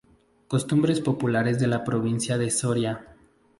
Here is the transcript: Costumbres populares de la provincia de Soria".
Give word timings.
Costumbres 0.47 0.99
populares 0.99 1.59
de 1.59 1.67
la 1.67 1.83
provincia 1.83 2.39
de 2.39 2.49
Soria". 2.49 3.05